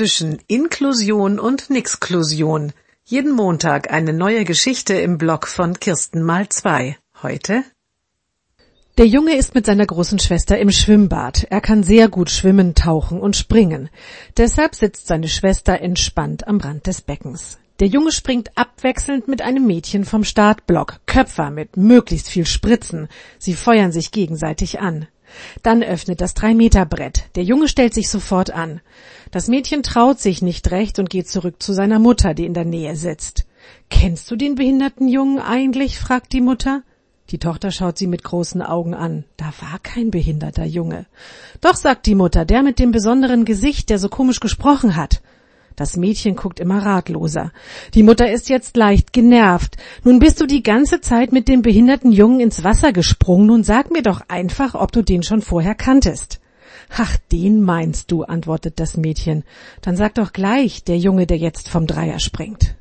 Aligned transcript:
zwischen 0.00 0.38
Inklusion 0.46 1.38
und 1.38 1.68
Nixklusion. 1.68 2.72
Jeden 3.04 3.32
Montag 3.32 3.92
eine 3.92 4.14
neue 4.14 4.46
Geschichte 4.46 4.94
im 4.94 5.18
Blog 5.18 5.46
von 5.46 5.78
Kirsten 5.78 6.22
mal 6.22 6.48
zwei. 6.48 6.96
Heute? 7.22 7.64
Der 8.96 9.06
Junge 9.06 9.36
ist 9.36 9.54
mit 9.54 9.66
seiner 9.66 9.84
großen 9.84 10.18
Schwester 10.18 10.58
im 10.58 10.70
Schwimmbad. 10.70 11.46
Er 11.50 11.60
kann 11.60 11.82
sehr 11.82 12.08
gut 12.08 12.30
schwimmen, 12.30 12.74
tauchen 12.74 13.20
und 13.20 13.36
springen. 13.36 13.90
Deshalb 14.38 14.74
sitzt 14.74 15.06
seine 15.06 15.28
Schwester 15.28 15.78
entspannt 15.82 16.48
am 16.48 16.56
Rand 16.60 16.86
des 16.86 17.02
Beckens. 17.02 17.58
Der 17.78 17.88
Junge 17.88 18.12
springt 18.12 18.56
abwechselnd 18.56 19.28
mit 19.28 19.42
einem 19.42 19.66
Mädchen 19.66 20.06
vom 20.06 20.24
Startblock, 20.24 21.00
Köpfer 21.04 21.50
mit 21.50 21.76
möglichst 21.76 22.30
viel 22.30 22.46
Spritzen. 22.46 23.08
Sie 23.38 23.52
feuern 23.52 23.92
sich 23.92 24.12
gegenseitig 24.12 24.80
an. 24.80 25.08
Dann 25.62 25.82
öffnet 25.82 26.20
das 26.20 26.34
Drei-Meter-Brett. 26.34 27.24
Der 27.36 27.44
Junge 27.44 27.68
stellt 27.68 27.94
sich 27.94 28.08
sofort 28.08 28.50
an. 28.50 28.80
Das 29.30 29.48
Mädchen 29.48 29.82
traut 29.82 30.20
sich 30.20 30.42
nicht 30.42 30.70
recht 30.70 30.98
und 30.98 31.10
geht 31.10 31.28
zurück 31.28 31.62
zu 31.62 31.72
seiner 31.72 31.98
Mutter, 31.98 32.34
die 32.34 32.46
in 32.46 32.54
der 32.54 32.64
Nähe 32.64 32.96
sitzt. 32.96 33.46
Kennst 33.88 34.30
du 34.30 34.36
den 34.36 34.54
behinderten 34.54 35.08
Jungen 35.08 35.38
eigentlich? 35.38 35.98
fragt 35.98 36.32
die 36.32 36.40
Mutter. 36.40 36.82
Die 37.30 37.38
Tochter 37.38 37.70
schaut 37.70 37.96
sie 37.96 38.08
mit 38.08 38.24
großen 38.24 38.60
Augen 38.60 38.94
an. 38.94 39.24
Da 39.36 39.52
war 39.60 39.78
kein 39.80 40.10
behinderter 40.10 40.64
Junge. 40.64 41.06
Doch, 41.60 41.76
sagt 41.76 42.06
die 42.06 42.16
Mutter, 42.16 42.44
der 42.44 42.62
mit 42.62 42.80
dem 42.80 42.90
besonderen 42.90 43.44
Gesicht, 43.44 43.88
der 43.88 44.00
so 44.00 44.08
komisch 44.08 44.40
gesprochen 44.40 44.96
hat. 44.96 45.22
Das 45.80 45.96
Mädchen 45.96 46.36
guckt 46.36 46.60
immer 46.60 46.84
ratloser. 46.84 47.52
Die 47.94 48.02
Mutter 48.02 48.30
ist 48.30 48.50
jetzt 48.50 48.76
leicht 48.76 49.14
genervt. 49.14 49.78
Nun 50.04 50.18
bist 50.18 50.38
du 50.38 50.44
die 50.44 50.62
ganze 50.62 51.00
Zeit 51.00 51.32
mit 51.32 51.48
dem 51.48 51.62
behinderten 51.62 52.12
Jungen 52.12 52.40
ins 52.40 52.62
Wasser 52.64 52.92
gesprungen. 52.92 53.46
Nun 53.46 53.64
sag 53.64 53.90
mir 53.90 54.02
doch 54.02 54.20
einfach, 54.28 54.74
ob 54.74 54.92
du 54.92 55.00
den 55.00 55.22
schon 55.22 55.40
vorher 55.40 55.74
kanntest. 55.74 56.38
Ach, 56.90 57.16
den 57.32 57.62
meinst 57.62 58.10
du, 58.10 58.24
antwortet 58.24 58.78
das 58.78 58.98
Mädchen. 58.98 59.42
Dann 59.80 59.96
sag 59.96 60.16
doch 60.16 60.34
gleich, 60.34 60.84
der 60.84 60.98
Junge, 60.98 61.26
der 61.26 61.38
jetzt 61.38 61.70
vom 61.70 61.86
Dreier 61.86 62.18
springt. 62.18 62.74